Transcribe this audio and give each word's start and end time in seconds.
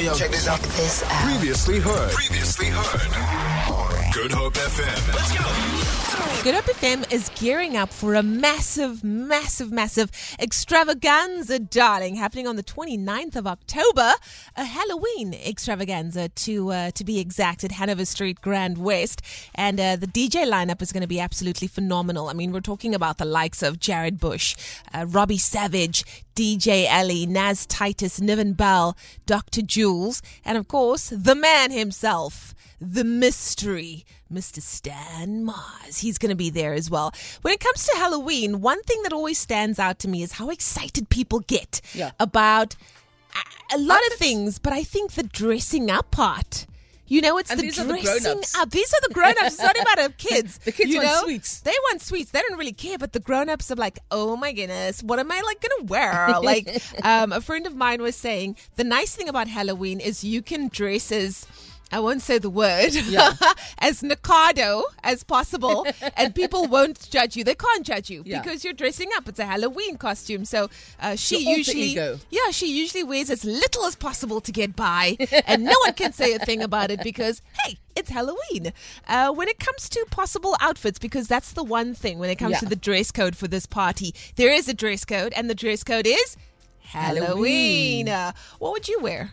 yo, 0.00 0.12
yo. 0.12 0.14
Check 0.14 0.30
this 0.30 0.48
out. 0.48 0.60
This 0.60 1.02
out. 1.02 1.10
Previously 1.24 1.78
heard. 1.78 2.12
Previously 2.12 2.66
heard. 2.66 3.85
Good 4.16 4.32
Hope 4.32 4.54
FM. 4.54 5.14
Let's 5.14 5.36
go. 5.36 6.42
Good 6.42 6.54
Hope 6.54 6.64
FM 6.64 7.12
is 7.12 7.30
gearing 7.34 7.76
up 7.76 7.90
for 7.90 8.14
a 8.14 8.22
massive, 8.22 9.04
massive, 9.04 9.70
massive 9.70 10.10
extravaganza, 10.38 11.58
darling, 11.58 12.14
happening 12.14 12.46
on 12.46 12.56
the 12.56 12.62
29th 12.62 13.36
of 13.36 13.46
October. 13.46 14.14
A 14.56 14.64
Halloween 14.64 15.34
extravaganza, 15.34 16.30
to 16.30 16.70
uh, 16.70 16.90
to 16.92 17.04
be 17.04 17.18
exact, 17.18 17.62
at 17.62 17.72
Hanover 17.72 18.06
Street 18.06 18.40
Grand 18.40 18.78
West. 18.78 19.20
And 19.54 19.78
uh, 19.78 19.96
the 19.96 20.06
DJ 20.06 20.50
lineup 20.50 20.80
is 20.80 20.92
going 20.92 21.02
to 21.02 21.06
be 21.06 21.20
absolutely 21.20 21.68
phenomenal. 21.68 22.30
I 22.30 22.32
mean, 22.32 22.52
we're 22.52 22.60
talking 22.60 22.94
about 22.94 23.18
the 23.18 23.26
likes 23.26 23.62
of 23.62 23.78
Jared 23.78 24.18
Bush, 24.18 24.56
uh, 24.94 25.04
Robbie 25.06 25.36
Savage, 25.36 26.04
DJ 26.34 26.86
Ellie, 26.88 27.26
Naz 27.26 27.66
Titus, 27.66 28.18
Niven 28.18 28.54
Bell, 28.54 28.96
Dr. 29.26 29.60
Jules, 29.60 30.22
and 30.42 30.56
of 30.56 30.68
course, 30.68 31.12
the 31.14 31.34
man 31.34 31.70
himself 31.70 32.54
the 32.80 33.04
mystery, 33.04 34.04
Mr. 34.32 34.60
Stan 34.60 35.44
Mars. 35.44 35.98
He's 35.98 36.18
going 36.18 36.30
to 36.30 36.36
be 36.36 36.50
there 36.50 36.74
as 36.74 36.90
well. 36.90 37.12
When 37.42 37.54
it 37.54 37.60
comes 37.60 37.84
to 37.86 37.96
Halloween, 37.96 38.60
one 38.60 38.82
thing 38.82 39.02
that 39.02 39.12
always 39.12 39.38
stands 39.38 39.78
out 39.78 39.98
to 40.00 40.08
me 40.08 40.22
is 40.22 40.32
how 40.32 40.50
excited 40.50 41.08
people 41.08 41.40
get 41.40 41.80
Yeah. 41.94 42.10
about 42.20 42.76
a, 43.72 43.76
a 43.76 43.78
lot 43.78 44.00
of 44.08 44.12
things, 44.14 44.58
but 44.58 44.72
I 44.72 44.82
think 44.82 45.12
the 45.12 45.22
dressing 45.22 45.90
up 45.90 46.10
part. 46.10 46.66
You 47.08 47.20
know, 47.20 47.38
it's 47.38 47.52
And 47.52 47.60
the 47.60 47.68
are 47.68 47.84
the 47.84 48.02
dressing 48.02 48.42
up. 48.58 48.70
These 48.70 48.92
are 48.92 49.00
the 49.08 49.14
grown-ups. 49.14 49.54
It's 49.54 49.62
not 49.62 49.80
about 49.80 50.00
our 50.00 50.08
kids. 50.18 50.58
The 50.58 50.72
kids 50.72 50.90
you 50.90 50.96
want 50.96 51.06
know? 51.08 51.22
sweets. 51.22 51.60
They 51.60 51.70
want 51.84 52.02
sweets. 52.02 52.32
They 52.32 52.40
don't 52.40 52.58
really 52.58 52.72
care. 52.72 52.98
But 52.98 53.12
the 53.12 53.20
grown-ups 53.20 53.70
are 53.70 53.76
like, 53.76 54.00
oh 54.10 54.36
my 54.36 54.50
goodness, 54.52 55.04
what 55.04 55.20
am 55.20 55.30
I 55.30 55.40
like 55.40 55.60
gonna 55.60 55.84
wear? 55.84 56.34
like, 56.42 56.82
um, 57.04 57.30
a 57.32 57.40
friend 57.40 57.64
of 57.64 57.76
mine 57.76 58.02
was 58.02 58.16
saying, 58.16 58.56
the 58.74 58.82
nice 58.82 59.14
thing 59.14 59.28
about 59.28 59.46
Halloween 59.46 60.00
is 60.00 60.24
you 60.24 60.42
can 60.42 60.66
dress 60.66 61.12
as 61.12 61.46
I 61.92 62.00
won't 62.00 62.20
say 62.20 62.38
the 62.38 62.50
word 62.50 62.94
Yeah. 62.94 63.34
as 63.78 64.02
Nakado 64.02 64.82
as 65.04 65.22
possible, 65.22 65.86
and 66.16 66.34
people 66.34 66.66
won't 66.66 67.08
judge 67.10 67.36
you. 67.36 67.44
They 67.44 67.54
can't 67.54 67.86
judge 67.86 68.10
you 68.10 68.22
Yeah. 68.26 68.42
because 68.42 68.64
you're 68.64 68.72
dressing 68.72 69.10
up. 69.16 69.28
It's 69.28 69.38
a 69.38 69.46
Halloween 69.46 69.96
costume, 69.96 70.44
so 70.44 70.68
uh, 71.00 71.14
she 71.14 71.48
usually, 71.48 71.94
yeah, 72.30 72.50
she 72.50 72.66
usually 72.76 73.04
wears 73.04 73.30
as 73.30 73.44
little 73.44 73.84
as 73.84 73.94
possible 73.94 74.40
to 74.40 74.50
get 74.52 74.74
by, 74.74 75.16
and 75.46 75.62
no 75.64 75.74
one 75.84 75.92
can 75.94 76.12
say 76.12 76.34
a 76.34 76.38
thing 76.40 76.60
about 76.60 76.90
it 76.90 77.02
because 77.04 77.40
hey, 77.62 77.78
it's 77.94 78.10
Halloween. 78.10 78.72
Uh, 79.06 79.32
when 79.32 79.46
it 79.48 79.58
comes 79.60 79.88
to 79.90 80.04
possible 80.10 80.56
outfits, 80.60 80.98
because 80.98 81.28
that's 81.28 81.52
the 81.52 81.62
one 81.64 81.94
thing 81.94 82.18
when 82.18 82.30
it 82.30 82.36
comes 82.36 82.52
Yeah. 82.54 82.58
to 82.60 82.66
the 82.66 82.76
dress 82.76 83.12
code 83.12 83.36
for 83.36 83.46
this 83.46 83.64
party, 83.66 84.12
there 84.34 84.50
is 84.52 84.68
a 84.68 84.74
dress 84.74 85.04
code, 85.04 85.32
and 85.36 85.48
the 85.48 85.54
dress 85.54 85.84
code 85.84 86.06
is 86.06 86.36
Halloween. 86.80 87.26
Halloween. 87.26 88.08
Uh, 88.08 88.32
what 88.58 88.72
would 88.72 88.88
you 88.88 88.98
wear? 89.00 89.30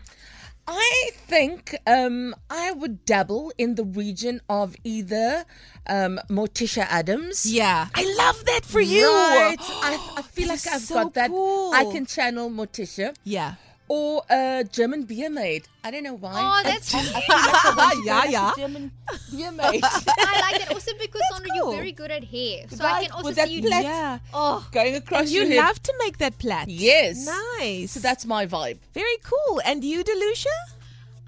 I 0.66 1.10
think 1.14 1.76
um, 1.86 2.34
I 2.48 2.72
would 2.72 3.04
dabble 3.04 3.52
in 3.58 3.74
the 3.74 3.84
region 3.84 4.40
of 4.48 4.76
either 4.84 5.44
um, 5.86 6.18
Morticia 6.30 6.86
Addams. 6.88 7.44
Yeah, 7.44 7.88
I 7.94 8.04
love 8.18 8.44
that 8.46 8.64
for 8.64 8.80
you. 8.80 9.06
Right. 9.06 9.56
I, 9.60 10.14
I 10.18 10.22
feel 10.22 10.48
like 10.48 10.66
I've 10.66 10.80
so 10.80 10.94
got 11.04 11.14
that. 11.14 11.30
cool. 11.30 11.72
I 11.74 11.84
can 11.92 12.06
channel 12.06 12.50
Morticia. 12.50 13.14
Yeah. 13.24 13.54
Or 13.86 14.22
a 14.30 14.64
German 14.72 15.02
beer 15.02 15.28
maid. 15.28 15.68
I 15.84 15.90
don't 15.90 16.04
know 16.04 16.14
why. 16.16 16.32
Oh, 16.34 16.62
that's 16.64 16.94
I. 16.94 17.00
I 17.00 17.74
like 17.76 17.78
I 17.78 17.94
go 17.96 18.02
Yeah, 18.04 18.24
yeah. 18.24 18.52
German 18.56 18.90
beer 19.30 19.52
maid. 19.52 19.84
I 19.84 20.40
like 20.40 20.60
that 20.64 20.72
also 20.72 20.92
because 20.98 21.20
Sandra, 21.30 21.50
cool. 21.52 21.53
You're 21.70 21.76
very 21.76 21.92
good 21.92 22.10
at 22.10 22.24
hair. 22.24 22.66
So 22.68 22.84
I 22.84 23.02
can 23.04 23.12
also 23.12 23.24
with 23.26 23.36
that 23.36 23.48
see 23.48 23.54
you. 23.60 23.62
plait. 23.62 23.82
Yeah. 23.84 24.18
Oh, 24.32 24.66
Going 24.72 24.94
across 24.96 25.30
You 25.30 25.42
your 25.42 25.48
head. 25.50 25.66
love 25.68 25.82
to 25.82 25.94
make 25.98 26.18
that 26.18 26.38
plait. 26.38 26.68
Yes. 26.68 27.26
Nice. 27.58 27.92
So 27.92 28.00
that's 28.00 28.24
my 28.26 28.46
vibe. 28.46 28.78
very 28.92 29.16
cool. 29.22 29.60
And 29.64 29.82
you, 29.84 30.02
Delucia? 30.04 30.46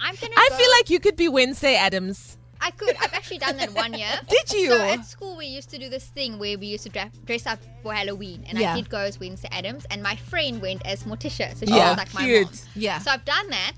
I'm 0.01 0.15
gonna. 0.21 0.35
I 0.37 0.49
go- 0.51 0.57
feel 0.57 0.71
like 0.73 0.91
you 0.91 1.01
could 1.01 1.17
be 1.17 1.29
Wednesday 1.29 1.77
Addams. 1.77 2.37
I 2.61 2.71
could. 2.71 2.97
I've 3.03 3.13
actually 3.13 3.39
done 3.39 3.59
that 3.59 3.73
one 3.75 3.93
year. 3.95 4.09
Did 4.29 4.53
you? 4.53 4.69
So 4.71 4.81
at 4.83 5.05
school 5.05 5.37
we 5.37 5.47
used 5.47 5.69
to 5.71 5.79
do 5.79 5.89
this 5.91 6.07
thing 6.07 6.39
where 6.39 6.57
we 6.59 6.67
used 6.67 6.85
to 6.85 6.89
dra- 6.91 7.11
dress 7.27 7.47
up 7.47 7.59
for 7.83 7.93
Halloween, 7.93 8.45
and 8.49 8.59
Yeah. 8.59 8.73
I 8.73 8.77
did 8.77 8.89
go 8.89 8.99
as 8.99 9.21
Wednesday 9.21 9.49
Addams, 9.53 9.85
and 9.91 10.03
my 10.03 10.17
friend 10.17 10.61
went 10.63 10.81
as 10.87 11.05
Morticia, 11.05 11.55
so 11.57 11.67
she 11.67 11.73
Yeah. 11.73 11.91
was 11.91 11.99
like 11.99 12.15
my 12.15 12.25
Cute. 12.25 12.47
mom. 12.47 12.55
Yeah. 12.75 12.99
So 12.99 13.11
I've 13.11 13.25
done 13.27 13.51
that. 13.51 13.73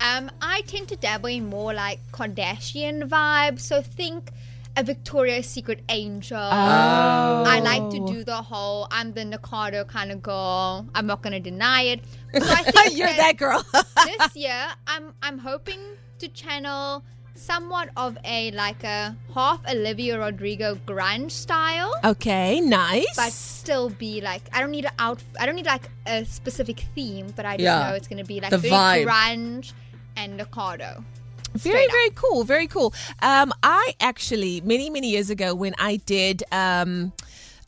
Um, 0.00 0.30
I 0.42 0.62
tend 0.62 0.88
to 0.88 0.96
dabble 0.96 1.28
in 1.28 1.46
more 1.46 1.72
like 1.74 2.00
Kardashian 2.12 3.08
vibes. 3.08 3.60
So 3.60 3.80
think 3.82 4.30
a 4.76 4.82
Victoria's 4.82 5.46
Secret 5.46 5.82
angel. 5.88 6.36
Oh. 6.38 7.44
I 7.46 7.60
like 7.60 7.90
to 7.90 8.06
do 8.06 8.24
the 8.24 8.36
whole 8.42 8.88
I'm 8.90 9.12
the 9.12 9.22
Nakado 9.24 9.86
kind 9.86 10.10
of 10.10 10.22
girl. 10.22 10.86
I'm 10.94 11.06
not 11.06 11.22
gonna 11.22 11.40
deny 11.40 11.82
it. 11.82 12.00
So 12.34 12.40
I 12.42 12.62
think 12.64 12.96
You're 12.98 13.08
that 13.08 13.36
girl. 13.36 13.64
this 13.72 14.36
year 14.36 14.66
I'm 14.86 15.14
I'm 15.22 15.38
hoping 15.38 15.78
to 16.18 16.28
channel 16.28 17.04
somewhat 17.36 17.88
of 17.96 18.16
a 18.24 18.50
like 18.52 18.82
a 18.84 19.16
half 19.34 19.60
Olivia 19.68 20.18
Rodrigo 20.18 20.76
grunge 20.86 21.30
style. 21.32 21.92
okay, 22.04 22.60
nice. 22.60 23.14
But 23.16 23.32
still 23.32 23.90
be 23.90 24.20
like 24.20 24.42
I 24.52 24.60
don't 24.60 24.70
need 24.72 24.84
an 24.86 24.92
out 24.98 25.22
I 25.38 25.46
don't 25.46 25.54
need 25.56 25.66
like 25.66 25.88
a 26.06 26.24
specific 26.24 26.84
theme, 26.94 27.32
but 27.36 27.44
I 27.46 27.52
just 27.56 27.62
Yeah. 27.64 27.88
know 27.90 27.94
it's 27.94 28.08
gonna 28.08 28.24
be 28.24 28.40
like 28.40 28.50
The 28.50 28.58
very 28.58 29.04
vibe. 29.04 29.06
grunge 29.06 29.72
and 30.16 30.38
Nakado. 30.40 31.04
Very, 31.54 31.86
very 31.86 32.10
cool. 32.14 32.44
Very 32.44 32.66
cool. 32.66 32.92
Um, 33.22 33.52
I 33.62 33.94
actually 34.00 34.60
many, 34.60 34.90
many 34.90 35.10
years 35.10 35.30
ago 35.30 35.54
when 35.54 35.74
I 35.78 35.96
did. 35.96 36.42
Um, 36.52 37.12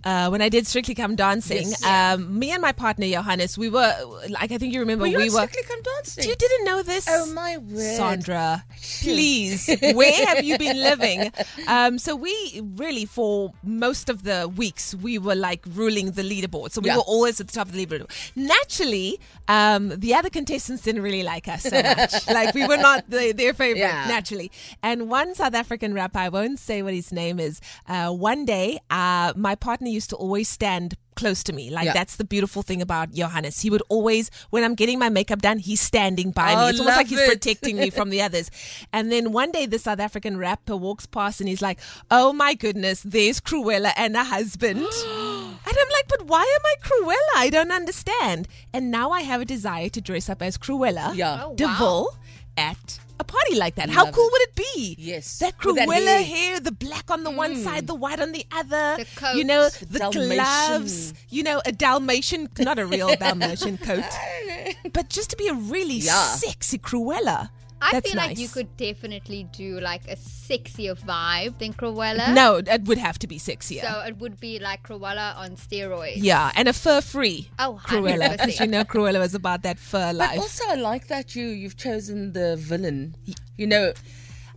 uh, 0.06 0.28
when 0.30 0.40
I 0.40 0.48
did 0.48 0.66
Strictly 0.66 0.94
Come 0.94 1.16
Dancing, 1.16 1.68
Yes. 1.68 1.84
um, 1.84 2.38
me 2.38 2.52
and 2.52 2.62
my 2.62 2.72
partner 2.72 3.06
Johannes, 3.06 3.58
we 3.58 3.68
were 3.68 3.92
like 4.30 4.52
I 4.52 4.58
think 4.58 4.72
you 4.72 4.80
remember 4.80 5.02
Were 5.04 5.10
we 5.18 5.28
were. 5.30 5.46
Strictly 5.46 5.64
Come 5.70 5.82
Dancing? 5.82 6.24
You 6.30 6.36
didn't 6.36 6.64
know 6.64 6.82
this? 6.82 7.06
Oh 7.08 7.26
my 7.34 7.58
word. 7.58 7.96
Sandra, 8.00 8.64
please, 9.02 9.68
where 9.94 10.26
have 10.26 10.44
you 10.44 10.56
been 10.58 10.78
living? 10.90 11.32
Um, 11.66 11.98
so 11.98 12.14
we 12.16 12.62
really, 12.76 13.04
for 13.04 13.52
most 13.62 14.08
of 14.08 14.22
the 14.22 14.48
weeks, 14.56 14.94
we 14.94 15.18
were 15.18 15.34
like 15.34 15.62
ruling 15.74 16.12
the 16.12 16.22
leaderboard. 16.22 16.70
So 16.72 16.80
we 16.80 16.88
Yeah. 16.88 16.96
were 16.96 17.02
always 17.14 17.40
at 17.40 17.48
the 17.48 17.52
top 17.52 17.66
of 17.68 17.72
the 17.74 17.84
leaderboard. 17.84 18.10
Naturally, 18.36 19.18
um, 19.48 19.88
the 19.96 20.14
other 20.14 20.30
contestants 20.30 20.82
didn't 20.82 21.02
really 21.02 21.22
like 21.24 21.48
us 21.48 21.62
so 21.64 21.82
much. 21.82 22.26
like 22.38 22.54
we 22.54 22.66
were 22.66 22.76
not 22.76 23.08
the, 23.10 23.32
their 23.32 23.52
favorite, 23.54 23.80
Yeah. 23.80 24.06
naturally. 24.06 24.50
And 24.82 25.10
one 25.10 25.34
South 25.34 25.54
African 25.54 25.94
rapper, 25.94 26.18
I 26.18 26.28
won't 26.28 26.58
say 26.60 26.82
what 26.82 26.94
his 26.94 27.12
name 27.12 27.40
is. 27.40 27.60
Uh, 27.88 28.10
one 28.12 28.44
day, 28.44 28.78
uh, 28.90 29.32
my 29.36 29.54
partner 29.56 29.88
used 29.96 30.10
to 30.10 30.16
always 30.16 30.48
stand 30.48 30.94
close 31.16 31.42
to 31.44 31.52
me. 31.52 31.70
Like 31.70 31.86
Yeah. 31.86 31.94
that's 31.94 32.16
the 32.16 32.24
beautiful 32.24 32.62
thing 32.62 32.80
about 32.82 33.12
Johannes. 33.12 33.60
He 33.62 33.70
would 33.70 33.82
always, 33.88 34.30
when 34.50 34.62
I'm 34.64 34.74
getting 34.74 34.98
my 34.98 35.08
makeup 35.08 35.40
done, 35.42 35.58
he's 35.58 35.80
standing 35.80 36.30
by 36.30 36.52
Oh, 36.52 36.56
me. 36.64 36.68
It's 36.70 36.78
almost 36.80 36.96
like 36.96 37.06
love 37.10 37.18
he's 37.18 37.20
it. 37.20 37.28
protecting 37.32 37.76
me 37.78 37.88
from 37.90 38.10
the 38.10 38.20
others. 38.22 38.50
And 38.92 39.10
then 39.10 39.32
one 39.32 39.50
day, 39.50 39.64
the 39.66 39.78
South 39.78 39.98
African 40.00 40.36
rapper 40.36 40.76
walks 40.76 41.06
past 41.06 41.40
and 41.40 41.48
he's 41.48 41.62
like, 41.62 41.78
"Oh 42.10 42.32
my 42.32 42.52
goodness, 42.54 43.02
there's 43.02 43.40
Cruella 43.40 43.92
and 43.96 44.16
her 44.16 44.24
husband." 44.24 44.86
and 45.66 45.76
I'm 45.80 45.88
like, 45.92 46.08
"But 46.08 46.26
why 46.26 46.42
am 46.42 46.64
I 46.64 46.74
Cruella? 46.86 47.40
I 47.40 47.50
don't 47.50 47.72
understand." 47.72 48.48
And 48.72 48.90
now 48.90 49.10
I 49.10 49.22
have 49.22 49.40
a 49.40 49.44
desire 49.44 49.88
to 49.90 50.00
dress 50.00 50.28
up 50.28 50.42
as 50.42 50.56
Cruella 50.58 51.14
Yeah. 51.14 51.42
Oh, 51.44 51.48
wow. 51.50 51.54
Deville 51.56 52.16
at 52.56 52.98
a 53.18 53.24
party 53.24 53.54
like 53.56 53.74
that. 53.76 53.88
How 53.90 54.10
cool 54.10 54.26
it. 54.26 54.32
would 54.32 54.42
it 54.42 54.54
be? 54.54 54.96
Yes. 54.98 55.38
that 55.38 55.58
Cruella 55.58 56.04
hair. 56.04 56.22
hair. 56.24 56.60
the 56.60 56.72
black 56.72 57.10
on 57.10 57.24
the 57.24 57.30
one 57.30 57.54
hmm. 57.54 57.62
side, 57.62 57.86
the 57.86 57.94
white 57.94 58.20
on 58.20 58.32
the 58.32 58.44
other. 58.52 58.96
The 58.98 59.06
coat. 59.16 59.36
You 59.36 59.44
know, 59.44 59.68
The 59.68 59.86
the 59.86 59.98
Dalmatian. 59.98 60.36
gloves. 60.36 61.14
You 61.30 61.42
know, 61.42 61.62
a 61.64 61.72
Dalmatian, 61.72 62.48
not 62.58 62.78
a 62.78 62.86
real 62.86 63.14
Dalmatian 63.20 63.78
coat, 63.78 64.04
but 64.92 65.08
just 65.08 65.30
to 65.30 65.36
be 65.36 65.48
a 65.48 65.54
really 65.54 65.94
Yeah. 65.94 66.12
sexy 66.34 66.78
Cruella. 66.78 67.50
I 67.80 67.92
That's 67.92 68.10
feel 68.10 68.16
like 68.16 68.38
you 68.38 68.48
could 68.48 68.74
definitely 68.76 69.44
do 69.52 69.78
like 69.80 70.10
a 70.10 70.16
sexier 70.16 70.98
vibe 70.98 71.58
than 71.58 71.74
Cruella. 71.74 72.34
No, 72.34 72.56
it 72.56 72.82
would 72.84 72.98
have 72.98 73.18
to 73.20 73.26
be 73.26 73.38
sexier. 73.38 73.82
So 73.82 74.00
it 74.00 74.16
would 74.18 74.40
be 74.40 74.58
like 74.58 74.82
Cruella 74.82 75.36
on 75.36 75.50
steroids. 75.56 76.14
yeah, 76.16 76.50
and 76.56 76.68
a 76.68 76.72
fur-free 76.72 77.50
Oh, 77.58 77.78
Cruella, 77.84 78.28
100%. 78.28 78.32
because 78.32 78.60
you 78.60 78.66
know 78.66 78.84
Cruella 78.84 79.18
was 79.18 79.34
about 79.34 79.62
that 79.62 79.78
fur 79.78 80.12
life. 80.12 80.30
But 80.36 80.38
also, 80.40 80.64
I 80.68 80.74
like 80.76 81.08
that 81.08 81.36
you 81.36 81.46
you've 81.48 81.76
chosen 81.76 82.32
the 82.32 82.56
villain. 82.56 83.14
You 83.56 83.66
know, 83.66 83.92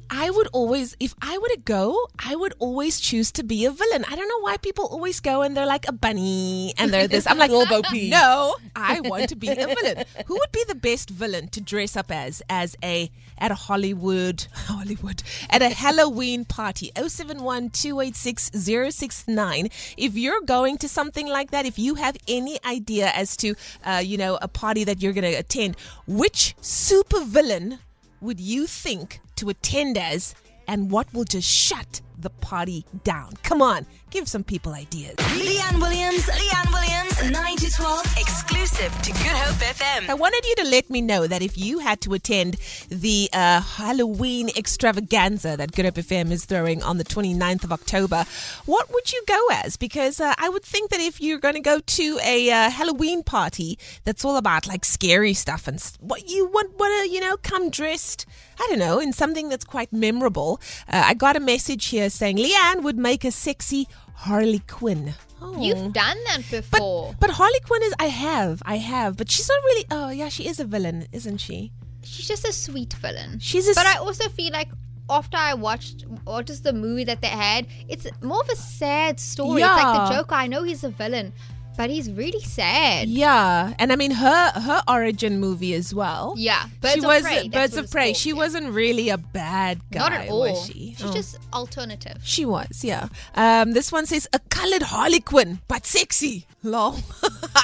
I 0.10 0.30
would 0.30 0.48
always, 0.54 0.96
if 1.00 1.14
I 1.22 1.38
were 1.38 1.48
to 1.50 1.60
go, 1.64 2.08
I 2.18 2.36
would 2.36 2.54
always 2.60 3.00
choose 3.00 3.32
to 3.34 3.44
be 3.44 3.66
a 3.66 3.72
villain. 3.72 4.06
I 4.10 4.16
don't 4.16 4.28
know 4.28 4.40
why 4.40 4.58
people 4.58 4.86
always 4.86 5.20
go 5.20 5.44
and 5.44 5.56
they're 5.56 5.66
like 5.68 5.88
a 5.88 5.92
bunny 5.92 6.74
and 6.78 6.92
they're 6.92 7.08
this. 7.08 7.28
I'm 7.28 7.38
like, 7.38 7.52
no, 8.10 8.56
I 8.76 9.02
want 9.02 9.30
to 9.30 9.36
be 9.36 9.50
a 9.50 9.56
villain. 9.56 10.06
Who 10.26 10.34
would 10.36 10.52
be 10.52 10.64
the 10.68 10.76
best 10.76 11.10
villain 11.12 11.48
to 11.50 11.62
dress 11.62 11.96
up 11.96 12.12
as, 12.12 12.42
as 12.50 12.76
a, 12.84 13.12
at 13.38 13.52
a 13.52 13.56
Hollywood, 13.56 14.48
Hollywood, 14.54 15.22
at 15.50 15.62
a 15.62 15.70
Halloween 15.70 16.44
party? 16.44 16.92
071 16.96 17.70
286 17.70 18.52
069. 18.54 19.70
If 19.98 20.16
you're 20.16 20.42
going 20.42 20.78
to 20.80 20.90
something 20.90 21.28
like 21.28 21.52
that, 21.52 21.66
if 21.66 21.78
you 21.78 21.96
have 21.96 22.18
any 22.28 22.58
idea 22.66 23.12
as 23.14 23.38
to, 23.38 23.56
uh, 23.86 24.02
you 24.04 24.18
know, 24.18 24.40
a 24.42 24.48
party 24.48 24.84
that 24.86 25.02
you're 25.02 25.14
going 25.14 25.32
to 25.32 25.38
attend, 25.38 25.78
which 26.08 26.56
super 26.62 27.24
villain 27.24 27.80
would 28.22 28.40
you 28.40 28.68
think 28.68 29.20
to 29.36 29.50
attend 29.50 29.98
as 29.98 30.36
and 30.68 30.92
what 30.92 31.12
will 31.14 31.24
just 31.24 31.50
shut 31.50 32.02
the 32.22 32.30
party 32.30 32.86
down. 33.04 33.34
Come 33.44 33.62
on, 33.62 33.86
give 34.10 34.28
some 34.28 34.44
people 34.44 34.74
ideas. 34.74 35.16
Leigh-Anne 35.36 35.80
Williams, 35.80 36.28
Leigh-Anne 36.28 36.72
Williams, 36.72 37.32
9 37.32 37.56
to 37.58 37.72
12, 37.72 38.18
exclusive 38.18 39.02
to 39.02 39.12
Good 39.12 39.28
Hope 39.28 39.56
FM. 39.76 40.10
I 40.10 40.14
wanted 40.14 40.46
you 40.46 40.56
to 40.58 40.70
let 40.70 40.90
me 40.90 41.02
know 41.02 41.28
that 41.28 41.42
if 41.42 41.58
you 41.58 41.80
had 41.80 42.02
to 42.02 42.14
attend 42.14 42.58
the 42.90 43.30
uh, 43.34 43.62
Halloween 43.62 44.50
extravaganza 44.56 45.56
that 45.58 45.72
Good 45.72 45.86
Hope 45.86 45.96
FM 45.96 46.32
is 46.32 46.46
throwing 46.46 46.84
on 46.84 46.98
the 46.98 47.04
29th 47.04 47.64
of 47.64 47.72
October, 47.72 48.26
what 48.66 48.92
would 48.94 49.12
you 49.12 49.24
go 49.28 49.40
as? 49.52 49.78
Because 49.78 50.20
uh, 50.20 50.34
I 50.38 50.50
would 50.50 50.64
think 50.64 50.92
that 50.92 51.00
if 51.00 51.22
you're 51.22 51.40
going 51.40 51.56
to 51.56 51.60
go 51.62 51.80
to 51.80 52.20
a 52.24 52.50
uh, 52.50 52.70
Halloween 52.70 53.24
party 53.24 53.78
that's 54.04 54.26
all 54.26 54.38
about 54.38 54.68
like 54.68 54.86
scary 54.86 55.34
stuff 55.34 55.68
and 55.68 55.80
what 56.00 56.30
you 56.30 56.48
want, 56.48 56.78
want 56.78 57.04
to, 57.04 57.14
you 57.14 57.20
know, 57.20 57.38
come 57.38 57.70
dressed. 57.70 58.26
I 58.62 58.68
don't 58.70 58.80
know, 58.80 59.00
in 59.00 59.14
something 59.14 59.48
that's 59.48 59.64
quite 59.64 59.94
memorable. 59.94 60.60
Uh, 60.88 61.04
I 61.06 61.14
got 61.14 61.38
a 61.38 61.40
message 61.40 61.88
here 61.88 62.09
saying 62.10 62.38
Leigh-Anne 62.38 62.84
would 62.84 62.98
make 62.98 63.24
a 63.24 63.32
sexy 63.32 63.88
Harley 64.14 64.60
Quinn. 64.68 65.14
Oh. 65.42 65.62
You've 65.62 65.94
done 65.94 66.18
that 66.26 66.42
before. 66.52 67.16
But 67.20 67.30
Harley 67.30 67.60
Quinn 67.66 67.82
is 67.84 67.94
I 68.00 68.08
have, 68.08 68.62
I 68.66 68.78
have, 68.78 69.16
but 69.16 69.32
she's 69.32 69.48
not 69.48 69.64
really. 69.64 69.86
Oh 69.92 70.10
yeah, 70.10 70.30
she 70.30 70.48
is 70.48 70.60
a 70.60 70.66
villain, 70.66 71.08
isn't 71.12 71.38
she? 71.38 71.72
She's 72.04 72.28
just 72.28 72.46
a 72.48 72.52
sweet 72.52 72.94
villain. 72.94 73.40
She's 73.40 73.68
a 73.70 73.74
But 73.74 73.86
I 73.86 73.98
also 73.98 74.28
feel 74.30 74.52
like 74.52 74.70
after 75.10 75.38
I 75.38 75.54
watched 75.54 76.06
what 76.24 76.50
is 76.50 76.62
the 76.62 76.74
movie 76.74 77.04
that 77.06 77.22
they 77.22 77.28
had, 77.28 77.68
it's 77.88 78.06
more 78.22 78.42
of 78.42 78.50
a 78.50 78.56
sad 78.56 79.20
story. 79.20 79.62
It's 79.62 79.84
like 79.84 80.10
the 80.10 80.16
Joker. 80.16 80.36
I 80.36 80.48
know 80.48 80.64
he's 80.64 80.84
a 80.84 80.90
villain, 80.90 81.34
but 81.80 81.90
he's 81.90 82.12
really 82.12 82.42
sad. 82.42 83.08
Yeah, 83.08 83.74
and 83.80 83.94
I 83.94 83.96
mean 83.96 84.12
her 84.12 84.52
her 84.52 84.82
origin 84.86 85.40
movie 85.40 85.74
as 85.74 85.94
well. 85.96 86.34
Yeah, 86.36 86.66
Birds 86.82 86.96
she 86.96 87.00
of 87.00 87.06
was 87.06 87.22
Prey. 87.24 87.48
Birds 87.48 87.78
of 87.78 87.90
Prey. 87.90 88.08
called, 88.08 88.18
She 88.18 88.34
wasn't 88.34 88.74
really 88.74 89.08
a 89.08 89.18
bad 89.18 89.80
guy, 89.90 90.00
Not 90.00 90.12
at 90.12 90.30
all. 90.30 90.42
was 90.42 90.66
she? 90.66 90.96
She's 90.98 91.06
Oh. 91.06 91.14
just 91.14 91.38
alternative. 91.54 92.18
She 92.22 92.44
was, 92.44 92.84
yeah. 92.84 93.08
Um, 93.34 93.72
this 93.72 93.94
one 93.94 94.06
says 94.06 94.28
a 94.34 94.40
colored 94.50 94.82
harlequin, 94.92 95.62
but 95.70 95.86
sexy. 95.86 96.46
Lol. 96.64 96.98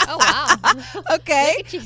Oh 0.07 0.17
wow. 0.17 0.55
okay. 1.17 1.55
Look 1.57 1.65
at 1.65 1.73
you. 1.73 1.81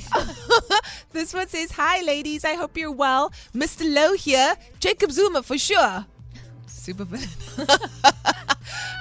this 1.13 1.33
one 1.33 1.47
says, 1.47 1.71
"Hi, 1.71 2.01
ladies. 2.03 2.45
I 2.45 2.53
hope 2.53 2.77
you're 2.77 2.91
well. 3.05 3.33
Mr. 3.55 3.91
Low 3.91 4.13
here. 4.13 4.53
Jacob 4.79 5.11
Zuma 5.11 5.41
for 5.41 5.57
sure. 5.57 6.05
Super 6.67 7.05
villain." 7.05 7.29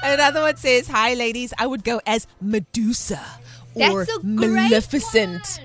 Another 0.03 0.43
one 0.43 0.57
says, 0.57 0.89
"Hi, 0.89 1.15
ladies. 1.15 1.53
I 1.59 1.67
would 1.67 1.85
go 1.85 2.01
as 2.07 2.27
Medusa 2.41 3.21
or 3.75 4.05
That's 4.05 4.17
a 4.19 4.21
great 4.23 4.51
Maleficent." 4.51 5.61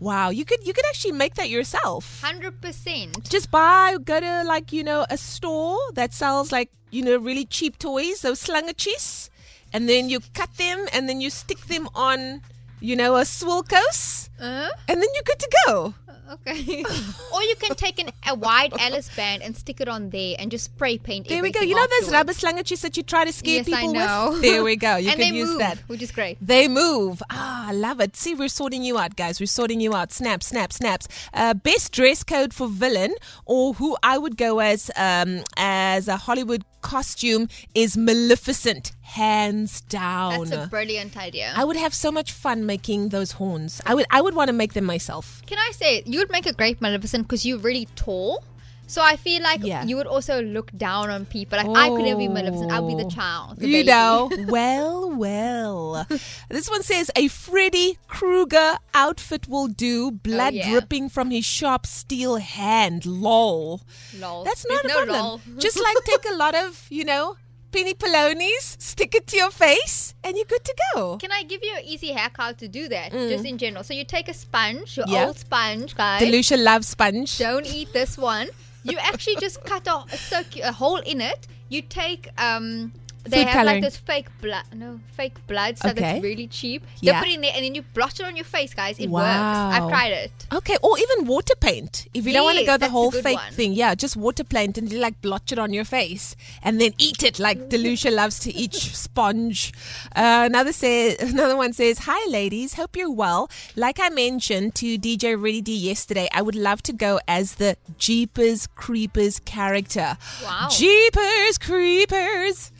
Wow, 0.00 0.30
you 0.30 0.44
could 0.44 0.66
you 0.66 0.72
could 0.72 0.86
actually 0.86 1.12
make 1.12 1.34
that 1.34 1.50
yourself. 1.50 2.20
Hundred 2.22 2.60
percent. 2.60 3.28
Just 3.28 3.50
buy, 3.50 3.96
go 4.02 4.20
to 4.20 4.44
like 4.44 4.72
you 4.72 4.82
know 4.84 5.04
a 5.10 5.16
store 5.16 5.78
that 5.94 6.12
sells 6.14 6.52
like 6.52 6.70
you 6.90 7.02
know 7.02 7.16
really 7.18 7.44
cheap 7.44 7.78
toys, 7.78 8.22
those 8.22 8.42
slangetjies, 8.42 9.28
and 9.72 9.88
then 9.88 10.08
you 10.08 10.20
cut 10.34 10.56
them 10.56 10.86
and 10.92 11.08
then 11.08 11.20
you 11.20 11.28
stick 11.30 11.66
them 11.66 11.88
on 11.94 12.40
you 12.80 12.96
know 12.96 13.16
a 13.16 13.22
swilkos, 13.28 14.28
Uh, 14.40 14.70
and 14.88 15.02
then 15.02 15.08
you're 15.12 15.22
good 15.28 15.38
to 15.40 15.50
go. 15.66 15.94
Okay. 16.30 16.84
or 17.34 17.42
you 17.42 17.56
can 17.56 17.74
take 17.74 17.98
an, 17.98 18.10
a 18.26 18.34
wide 18.34 18.72
Alice 18.78 19.14
band 19.14 19.42
and 19.42 19.56
stick 19.56 19.80
it 19.80 19.88
on 19.88 20.10
there 20.10 20.36
and 20.38 20.50
just 20.50 20.66
spray 20.66 20.98
paint. 20.98 21.28
There 21.28 21.42
we 21.42 21.50
go. 21.50 21.60
You 21.60 21.74
know 21.74 21.86
those 22.00 22.10
rubber 22.10 22.32
slangetjies 22.32 22.80
that 22.82 22.96
you 22.96 23.02
try 23.02 23.24
to 23.24 23.32
scare 23.32 23.56
Yes, 23.56 23.72
I 23.72 23.80
people 23.80 23.94
know. 23.94 24.30
with? 24.32 24.42
There 24.42 24.62
we 24.62 24.76
go. 24.76 24.96
You 24.96 25.10
and 25.10 25.20
can 25.20 25.32
they 25.32 25.36
use 25.38 25.48
move, 25.50 25.58
that. 25.58 25.78
which 25.88 26.02
is 26.02 26.10
great. 26.12 26.38
They 26.40 26.68
move. 26.68 27.22
Ah, 27.30 27.68
I 27.68 27.72
love 27.72 28.00
it. 28.00 28.16
See, 28.16 28.34
we're 28.34 28.48
sorting 28.48 28.82
you 28.82 28.98
out, 28.98 29.16
guys. 29.16 29.40
We're 29.40 29.46
sorting 29.46 29.80
you 29.80 29.94
out. 29.94 30.12
Snap, 30.12 30.42
snap, 30.42 30.72
snaps. 30.72 31.08
Uh, 31.34 31.54
best 31.54 31.92
dress 31.92 32.22
code 32.22 32.52
for 32.54 32.68
villain, 32.68 33.14
or 33.46 33.74
who 33.74 33.96
I 34.02 34.18
would 34.18 34.36
go 34.36 34.60
as 34.60 34.90
um, 34.96 35.42
as 35.56 36.08
a 36.08 36.16
Hollywood 36.16 36.64
costume 36.82 37.48
is 37.74 37.96
Maleficent, 37.96 38.92
hands 39.18 39.80
down. 39.82 40.44
That's 40.48 40.66
a 40.66 40.68
brilliant 40.68 41.16
idea. 41.16 41.52
I 41.56 41.64
would 41.64 41.76
have 41.76 41.94
so 41.94 42.10
much 42.12 42.32
fun 42.32 42.64
making 42.66 43.08
those 43.10 43.32
horns. 43.32 43.80
I 43.86 43.94
would. 43.94 44.06
I 44.10 44.20
would 44.20 44.34
want 44.34 44.48
to 44.48 44.52
make 44.54 44.72
them 44.74 44.84
myself. 44.84 45.42
Can 45.46 45.58
I 45.58 45.70
say 45.72 46.02
you 46.06 46.18
would 46.20 46.30
make 46.30 46.46
a 46.46 46.52
great 46.52 46.80
Maleficent 46.80 47.24
because 47.26 47.44
you're 47.46 47.58
really 47.58 47.86
tall. 47.96 48.44
So 48.86 49.00
I 49.00 49.14
feel 49.14 49.40
like 49.40 49.60
Yeah. 49.62 49.84
you 49.84 49.94
would 49.98 50.08
also 50.08 50.42
look 50.42 50.72
down 50.76 51.10
on 51.10 51.24
people. 51.24 51.56
Like 51.58 51.68
I 51.78 51.88
could 51.90 52.02
never 52.02 52.18
be 52.18 52.26
Maleficent. 52.26 52.72
I'll 52.72 52.88
be 52.88 52.96
the 52.96 53.04
Oh. 53.06 53.18
child. 53.18 53.58
the 53.58 53.68
You 53.68 53.76
baby. 53.84 53.86
know, 53.86 54.28
well, 54.48 55.10
well. 55.14 56.06
This 56.48 56.68
one 56.68 56.82
says 56.82 57.08
a 57.14 57.28
Freddy 57.28 57.98
Krueger 58.08 58.78
outfit 58.92 59.46
will 59.46 59.68
do. 59.68 60.10
Blood 60.10 60.54
Oh, 60.54 60.56
yeah. 60.56 60.70
dripping 60.70 61.08
from 61.08 61.30
his 61.30 61.44
sharp 61.44 61.86
steel 61.86 62.36
hand. 62.42 63.06
Lol. 63.06 63.80
Lol. 64.18 64.42
That's 64.42 64.64
There's 64.66 64.82
not 64.82 64.84
a 64.84 64.88
no 64.88 64.94
problem. 65.04 65.22
lol. 65.24 65.40
Just 65.66 65.78
like 65.80 65.96
take 66.04 66.24
a 66.28 66.34
lot 66.34 66.56
of, 66.56 66.86
you 66.90 67.04
know, 67.04 67.36
penny 67.72 67.94
polonies, 67.94 68.76
stick 68.80 69.14
it 69.14 69.26
to 69.28 69.36
your 69.36 69.50
face, 69.50 70.14
and 70.24 70.36
you're 70.36 70.46
good 70.46 70.64
to 70.64 70.74
go. 70.94 71.16
Can 71.18 71.30
I 71.32 71.42
give 71.44 71.62
you 71.62 71.72
an 71.76 71.84
easy 71.84 72.12
hack 72.12 72.34
how 72.36 72.52
to 72.52 72.68
do 72.68 72.88
that? 72.88 73.12
Just 73.12 73.44
in 73.44 73.58
general. 73.58 73.84
So 73.84 73.94
you 73.94 74.04
take 74.04 74.28
a 74.28 74.34
sponge, 74.34 74.96
your 74.96 75.06
Mm. 75.06 75.12
Yeah. 75.12 75.26
old 75.26 75.38
sponge, 75.38 75.94
guys. 75.94 76.22
Delucia 76.22 76.62
loves 76.62 76.88
sponge. 76.88 77.38
Don't 77.38 77.66
eat 77.66 77.92
this 77.92 78.16
one. 78.18 78.48
You 78.82 78.96
actually 78.98 79.36
just 79.36 79.62
cut 79.64 79.86
a, 79.86 79.94
a, 79.96 80.06
circu- 80.16 80.64
a 80.66 80.72
hole 80.72 80.96
in 80.98 81.20
it. 81.20 81.46
You 81.68 81.82
take 81.82 82.28
um. 82.38 82.92
They 83.24 83.38
Food 83.38 83.46
have 83.48 83.52
coloring. 83.52 83.82
like 83.82 83.92
this 83.92 83.96
fake 83.98 84.28
blood, 84.40 84.64
no 84.74 84.98
fake 85.16 85.46
blood 85.46 85.76
stuff 85.78 85.92
Okay. 85.92 86.00
that's 86.00 86.22
really 86.22 86.46
cheap. 86.46 86.82
You 87.00 87.12
Yeah. 87.12 87.20
put 87.20 87.28
it 87.28 87.34
in 87.34 87.40
there 87.42 87.52
and 87.54 87.64
then 87.64 87.74
you 87.74 87.82
blotch 87.82 88.18
it 88.18 88.24
on 88.26 88.34
your 88.34 88.44
face, 88.46 88.72
guys. 88.74 88.98
It 88.98 89.08
works. 89.10 89.26
I've 89.26 89.88
tried 89.88 90.12
it. 90.12 90.32
Okay, 90.52 90.76
or 90.82 90.98
even 90.98 91.26
water 91.26 91.54
paint. 91.60 92.06
If 92.14 92.26
you 92.26 92.32
don't 92.32 92.44
want 92.44 92.58
to 92.58 92.64
go 92.64 92.76
the 92.78 92.88
whole 92.88 93.10
fake 93.10 93.36
one. 93.36 93.52
thing, 93.52 93.72
yeah, 93.74 93.94
just 93.94 94.16
water 94.16 94.42
paint 94.44 94.78
and 94.78 94.90
you 94.90 94.98
like 94.98 95.20
blotch 95.20 95.52
it 95.52 95.58
on 95.58 95.72
your 95.72 95.84
face 95.84 96.34
and 96.62 96.80
then 96.80 96.92
eat 96.98 97.22
it 97.22 97.38
like 97.38 97.68
Delucia 97.68 98.10
loves 98.12 98.38
to 98.40 98.54
eat 98.54 98.74
sponge. 98.74 99.72
Uh, 100.16 100.44
another 100.46 100.72
says, 100.72 101.16
another 101.20 101.56
one 101.56 101.72
says, 101.72 102.00
"Hi 102.00 102.26
ladies, 102.30 102.74
hope 102.74 102.96
you're 102.96 103.10
well. 103.10 103.50
Like 103.76 104.00
I 104.00 104.08
mentioned 104.08 104.74
to 104.76 104.96
DJ 104.98 105.34
Ready 105.34 105.60
D 105.60 105.76
yesterday, 105.76 106.28
I 106.32 106.42
would 106.42 106.54
love 106.56 106.82
to 106.84 106.92
go 106.92 107.20
as 107.28 107.56
the 107.56 107.76
Jeepers 107.98 108.66
Creepers 108.76 109.40
character. 109.40 110.16
Wow. 110.42 110.68
Jeepers 110.70 111.58
Creepers. 111.58 112.72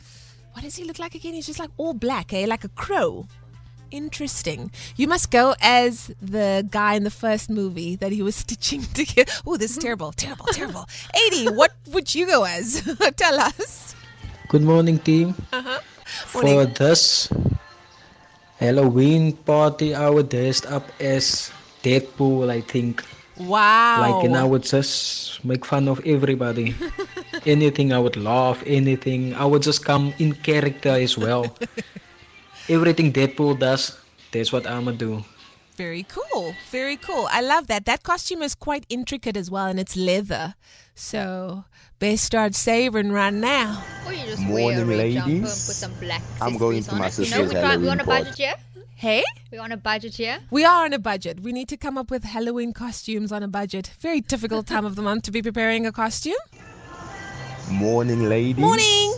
What 0.53 0.63
does 0.63 0.75
he 0.75 0.83
look 0.83 0.99
like 0.99 1.15
again? 1.15 1.33
He's 1.33 1.47
just 1.47 1.59
like 1.59 1.69
all 1.77 1.93
black, 1.93 2.33
eh? 2.33 2.45
Like 2.47 2.63
a 2.63 2.69
crow. 2.69 3.25
Interesting. 3.89 4.71
You 4.95 5.07
must 5.07 5.31
go 5.31 5.55
as 5.61 6.11
the 6.21 6.65
guy 6.69 6.93
in 6.95 7.03
the 7.03 7.11
first 7.11 7.49
movie 7.49 7.95
that 7.97 8.11
he 8.11 8.21
was 8.21 8.35
stitching 8.35 8.81
together. 8.93 9.31
Oh, 9.45 9.57
this 9.57 9.71
is 9.71 9.77
terrible, 9.77 10.11
terrible, 10.13 10.45
terrible. 10.45 10.87
80, 11.33 11.49
what 11.55 11.71
would 11.91 12.13
you 12.15 12.25
go 12.25 12.43
as? 12.43 12.81
Tell 13.17 13.39
us. 13.39 13.95
Good 14.49 14.63
morning, 14.63 14.99
team. 14.99 15.33
For 16.05 16.43
Morning. 16.43 16.73
this 16.77 17.29
Halloween 18.59 19.33
party, 19.33 19.95
I 19.95 20.09
would 20.09 20.29
dress 20.29 20.65
up 20.65 20.87
as 20.99 21.51
Deadpool, 21.83 22.49
I 22.49 22.61
think. 22.61 23.03
Wow. 23.37 24.01
Like, 24.01 24.25
and 24.25 24.35
I 24.35 24.43
would 24.43 24.63
just 24.63 25.43
make 25.43 25.65
fun 25.65 25.87
of 25.87 26.05
everybody. 26.05 26.75
anything, 27.45 27.93
I 27.93 27.99
would 27.99 28.17
laugh, 28.17 28.61
anything. 28.65 29.33
I 29.35 29.45
would 29.45 29.61
just 29.61 29.83
come 29.85 30.13
in 30.19 30.33
character 30.33 30.89
as 30.89 31.17
well. 31.17 31.55
Everything 32.69 33.11
Deadpool 33.11 33.59
does, 33.59 33.97
that's 34.31 34.51
what 34.51 34.67
I'ma 34.67 34.91
do. 34.91 35.23
Very 35.75 36.03
cool. 36.03 36.53
Very 36.69 36.97
cool. 36.97 37.27
I 37.31 37.41
love 37.41 37.67
that. 37.67 37.85
That 37.85 38.03
costume 38.03 38.41
is 38.43 38.53
quite 38.55 38.85
intricate 38.89 39.35
as 39.35 39.49
well, 39.49 39.65
and 39.65 39.79
it's 39.79 39.95
leather. 39.95 40.55
So, 40.93 41.63
best 41.97 42.23
start 42.25 42.53
saving 42.53 43.11
right 43.11 43.33
now. 43.33 43.83
Or 44.05 44.13
you 44.13 44.23
just 44.25 44.41
wear 44.47 44.73
a 44.81 44.85
Morning, 44.85 44.87
red 44.87 45.11
jumper 45.13 45.29
and 45.31 45.41
put 45.41 45.49
ladies. 45.49 45.75
some 45.75 45.93
black 45.99 46.21
I'm 46.39 46.57
going 46.57 46.83
to 46.83 46.91
on 46.91 46.99
my 46.99 47.07
it. 47.07 47.17
You 47.17 47.23
know, 47.23 47.29
sister's 47.29 47.53
we 47.53 47.59
try, 47.59 47.77
we 47.77 47.89
on 47.89 47.99
a 47.99 48.03
budget 48.03 48.25
party. 48.27 48.43
here. 48.43 48.55
Hey? 48.95 49.23
We're 49.51 49.61
on 49.61 49.71
a 49.71 49.77
budget 49.77 50.15
here. 50.15 50.39
We 50.51 50.63
are 50.63 50.85
on 50.85 50.93
a 50.93 50.99
budget. 50.99 51.39
We 51.39 51.51
need 51.51 51.67
to 51.69 51.77
come 51.77 51.97
up 51.97 52.11
with 52.11 52.23
Halloween 52.23 52.71
costumes 52.73 53.31
on 53.31 53.41
a 53.41 53.47
budget. 53.47 53.91
Very 53.99 54.21
difficult 54.21 54.67
time 54.67 54.85
of 54.85 54.95
the 54.95 55.01
month 55.01 55.23
to 55.23 55.31
be 55.31 55.41
preparing 55.41 55.87
a 55.87 55.91
costume. 55.91 56.35
Morning, 57.71 58.27
ladies. 58.27 58.59
Morning. 58.59 59.13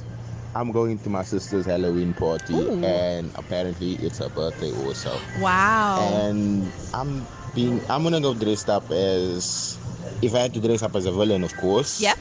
I'm 0.55 0.72
going 0.72 1.00
to 1.00 1.10
my 1.10 1.24
sister's 1.24 1.65
Halloween 1.65 2.13
party, 2.13 2.53
Ooh. 2.53 2.83
and 2.83 3.31
apparently 3.36 3.93
it's 3.95 4.19
her 4.19 4.29
birthday 4.29 4.72
also. 4.86 5.19
Wow. 5.39 6.07
And 6.13 6.72
I'm 6.93 7.25
being, 7.55 7.81
I'm 7.89 8.03
gonna 8.03 8.22
go 8.22 8.36
dressed 8.36 8.69
up 8.69 8.91
as, 8.91 9.79
if 10.22 10.36
I 10.36 10.39
had 10.39 10.53
to 10.53 10.60
dress 10.60 10.83
up 10.83 10.95
as 10.95 11.07
a 11.07 11.12
villain, 11.12 11.43
of 11.43 11.57
course. 11.57 12.00
Yep. 12.00 12.19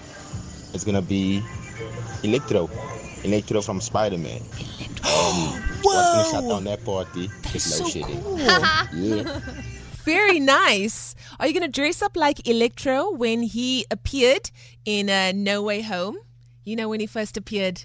It's 0.73 0.85
gonna 0.85 1.03
be 1.03 1.43
Electro, 2.23 2.71
Electro 3.25 3.61
from 3.61 3.81
Spider-Man. 3.81 4.41
Um, 5.03 5.61
what's 5.83 6.13
gonna 6.13 6.31
shut 6.31 6.49
down 6.49 6.65
that 6.65 6.85
party 6.85 7.29
is 7.53 7.63
so 7.77 7.85
cool. 8.05 8.39
Yeah. 8.95 9.41
Very 10.05 10.41
nice. 10.41 11.15
Are 11.39 11.47
you 11.47 11.53
going 11.53 11.63
to 11.63 11.69
dress 11.81 12.03
up 12.03 12.17
like 12.17 12.49
Electro 12.49 13.13
when 13.13 13.43
he 13.43 13.87
appeared 13.91 14.51
in 14.85 15.09
uh, 15.09 15.31
No 15.35 15.63
Way 15.63 15.83
Home? 15.83 16.17
You 16.65 16.75
know, 16.77 16.89
when 16.89 16.99
he 17.01 17.07
first 17.07 17.37
appeared 17.37 17.85